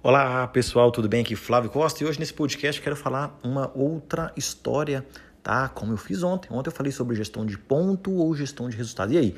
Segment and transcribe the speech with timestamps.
[0.00, 1.22] Olá pessoal, tudo bem?
[1.22, 5.04] Aqui Flávio Costa e hoje nesse podcast quero falar uma outra história,
[5.42, 5.68] tá?
[5.68, 6.48] Como eu fiz ontem.
[6.50, 9.12] Ontem eu falei sobre gestão de ponto ou gestão de resultado.
[9.12, 9.34] E aí,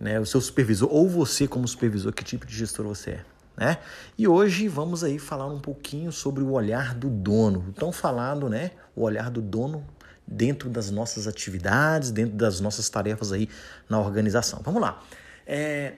[0.00, 0.18] né?
[0.18, 3.24] O seu supervisor ou você como supervisor, que tipo de gestor você é?
[3.56, 3.78] Né?
[4.16, 8.70] E hoje vamos aí falar um pouquinho sobre o olhar do dono, tão falado, né?
[8.96, 9.84] O olhar do dono
[10.30, 13.48] dentro das nossas atividades, dentro das nossas tarefas aí
[13.88, 14.60] na organização.
[14.62, 15.02] Vamos lá.
[15.46, 15.94] É,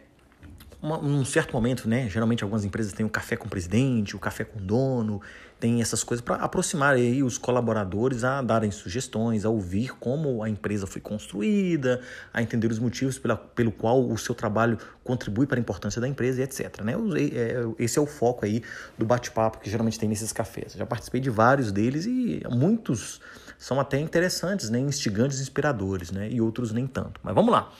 [0.82, 2.08] uma, num certo momento, né?
[2.08, 5.20] Geralmente algumas empresas têm o café com o presidente, o café com o dono,
[5.60, 10.48] tem essas coisas para aproximar aí os colaboradores a darem sugestões, a ouvir como a
[10.48, 12.00] empresa foi construída,
[12.32, 16.08] a entender os motivos pela, pelo qual o seu trabalho contribui para a importância da
[16.08, 16.80] empresa e etc.
[16.80, 16.94] Né?
[17.34, 18.62] É, esse é o foco aí
[18.96, 20.72] do bate-papo que geralmente tem nesses cafés.
[20.72, 23.20] Já participei de vários deles e muitos
[23.58, 24.78] são até interessantes, né?
[24.78, 26.30] instigantes, inspiradores, né?
[26.30, 27.20] e outros nem tanto.
[27.22, 27.70] Mas vamos lá.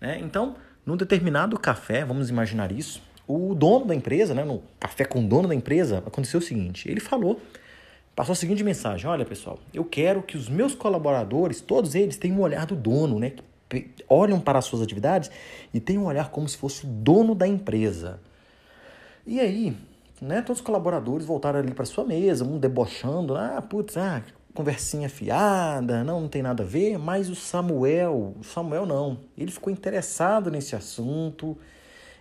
[0.00, 0.18] Né?
[0.20, 5.24] Então, num determinado café, vamos imaginar isso, o dono da empresa, né, no café com
[5.24, 7.40] o dono da empresa, aconteceu o seguinte: ele falou,
[8.14, 12.38] passou a seguinte mensagem: Olha, pessoal, eu quero que os meus colaboradores, todos eles, tenham
[12.38, 13.32] um olhar do dono, né?
[14.08, 15.28] Olham para as suas atividades
[15.74, 18.20] e tenham um olhar como se fosse o dono da empresa.
[19.26, 19.76] E aí,
[20.22, 24.22] né, todos os colaboradores voltaram ali para sua mesa, um debochando, ah, putz, ah,
[24.56, 29.52] conversinha fiada, não, não tem nada a ver, mas o Samuel, o Samuel não, ele
[29.52, 31.56] ficou interessado nesse assunto,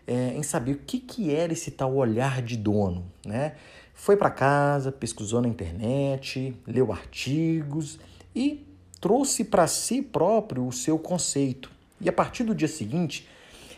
[0.05, 3.55] é, em saber o que, que era esse tal olhar de dono, né?
[3.93, 7.97] Foi para casa, pesquisou na internet, leu artigos
[8.35, 8.63] e
[8.99, 11.71] trouxe para si próprio o seu conceito.
[12.01, 13.27] E a partir do dia seguinte,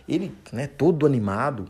[0.09, 1.69] ele, né, todo animado,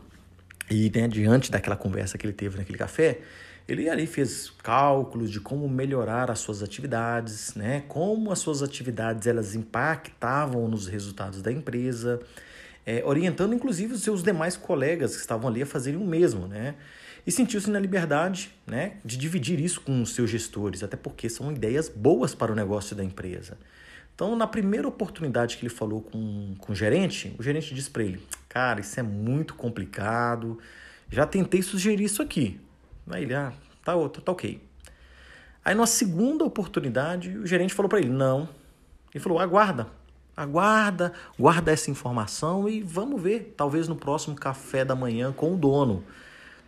[0.70, 3.20] e né, diante daquela conversa que ele teve naquele café,
[3.68, 7.84] ele ali fez cálculos de como melhorar as suas atividades, né?
[7.86, 12.18] Como as suas atividades elas impactavam nos resultados da empresa,
[12.86, 16.76] é, orientando inclusive os seus demais colegas que estavam ali a fazerem o mesmo, né?
[17.26, 21.52] E sentiu-se na liberdade, né, de dividir isso com os seus gestores, até porque são
[21.52, 23.58] ideias boas para o negócio da empresa.
[24.14, 28.02] Então, na primeira oportunidade que ele falou com, com o gerente, o gerente disse para
[28.02, 30.58] ele: Cara, isso é muito complicado.
[31.10, 32.58] Já tentei sugerir isso aqui,
[33.10, 33.52] Aí ele, ah,
[33.84, 34.60] tá, tá, tá ok.
[35.64, 38.48] Aí, numa segunda oportunidade, o gerente falou para ele: não.
[39.14, 39.86] Ele falou: aguarda,
[40.36, 45.56] aguarda, guarda essa informação e vamos ver, talvez no próximo café da manhã com o
[45.56, 46.04] dono.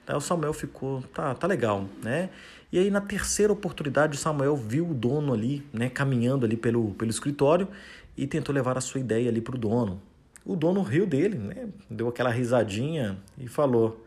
[0.07, 2.31] Aí o Samuel ficou, tá, tá legal, né?
[2.73, 6.95] E aí na terceira oportunidade o Samuel viu o dono ali, né, caminhando ali pelo,
[6.95, 7.69] pelo escritório
[8.17, 10.03] e tentou levar a sua ideia ali para o dono.
[10.45, 11.69] O dono riu dele, né?
[11.89, 14.05] Deu aquela risadinha e falou: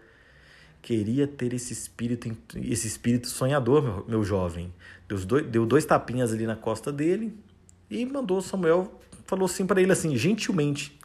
[0.84, 4.72] queria ter esse espírito, esse espírito sonhador, meu, meu jovem.
[5.08, 7.36] Deu dois, deu dois tapinhas ali na costa dele
[7.90, 11.00] e mandou Samuel, falou assim para ele assim, gentilmente,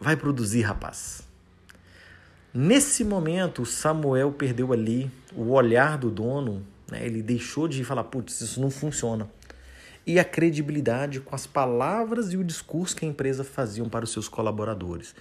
[0.00, 1.26] vai produzir, rapaz.
[2.54, 7.04] Nesse momento, Samuel perdeu ali o olhar do dono, né?
[7.04, 9.28] ele deixou de falar, putz, isso não funciona.
[10.06, 14.12] E a credibilidade com as palavras e o discurso que a empresa faziam para os
[14.12, 15.14] seus colaboradores.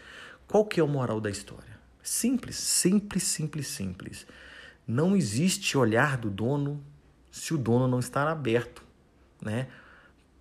[0.47, 1.80] Qual que é o moral da história?
[2.03, 4.25] Simples, simples, simples, simples.
[4.87, 6.83] Não existe olhar do dono
[7.31, 8.83] se o dono não estar aberto,
[9.41, 9.67] né,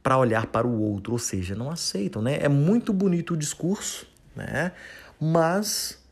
[0.03, 2.39] para olhar para o outro, ou seja, não aceitam, né?
[2.41, 4.73] É muito bonito o discurso, né?
[5.21, 6.03] Mas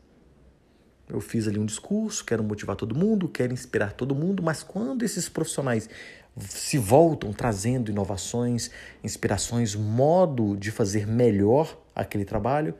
[1.09, 5.03] eu fiz ali um discurso, quero motivar todo mundo, quero inspirar todo mundo, mas quando
[5.03, 5.89] esses profissionais
[6.37, 8.69] se voltam trazendo inovações,
[9.03, 12.75] inspirações, modo de fazer melhor aquele trabalho,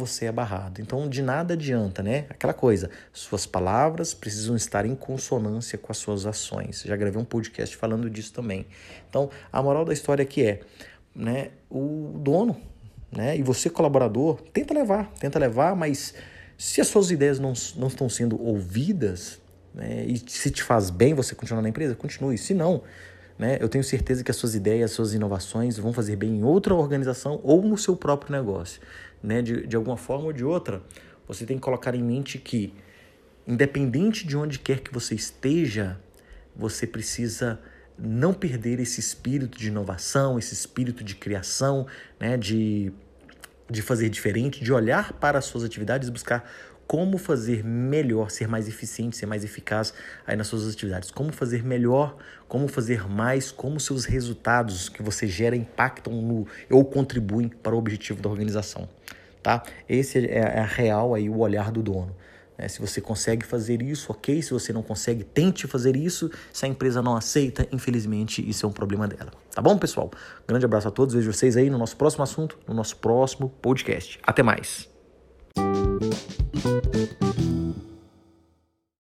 [0.00, 0.80] você é barrado.
[0.80, 2.24] Então, de nada adianta, né?
[2.30, 6.82] Aquela coisa, suas palavras precisam estar em consonância com as suas ações.
[6.84, 8.66] Já gravei um podcast falando disso também.
[9.08, 10.60] Então, a moral da história aqui é,
[11.14, 12.56] né, o dono,
[13.12, 16.14] né, e você colaborador, tenta levar, tenta levar, mas
[16.56, 19.38] se as suas ideias não, não estão sendo ouvidas,
[19.74, 22.38] né, e se te faz bem você continuar na empresa, continue.
[22.38, 22.82] Se não,
[23.38, 26.44] né, eu tenho certeza que as suas ideias, as suas inovações vão fazer bem em
[26.44, 28.80] outra organização ou no seu próprio negócio
[29.22, 30.82] né, de, de alguma forma ou de outra,
[31.26, 32.74] você tem que colocar em mente que,
[33.46, 36.00] independente de onde quer que você esteja,
[36.54, 37.60] você precisa
[37.98, 41.86] não perder esse espírito de inovação, esse espírito de criação,
[42.18, 42.92] né, de,
[43.68, 46.50] de fazer diferente, de olhar para as suas atividades e buscar
[46.90, 49.94] como fazer melhor, ser mais eficiente, ser mais eficaz
[50.26, 51.12] aí nas suas atividades.
[51.12, 52.16] Como fazer melhor,
[52.48, 57.78] como fazer mais, como seus resultados que você gera impactam no ou contribuem para o
[57.78, 58.88] objetivo da organização,
[59.40, 59.62] tá?
[59.88, 62.12] Esse é, é a real aí o olhar do dono.
[62.58, 64.42] É, se você consegue fazer isso, ok.
[64.42, 66.28] Se você não consegue, tente fazer isso.
[66.52, 69.30] Se a empresa não aceita, infelizmente, isso é um problema dela.
[69.54, 70.10] Tá bom, pessoal?
[70.44, 71.14] Grande abraço a todos.
[71.14, 74.18] Vejo vocês aí no nosso próximo assunto, no nosso próximo podcast.
[74.24, 74.90] Até mais.